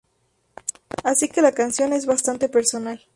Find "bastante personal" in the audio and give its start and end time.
2.07-2.99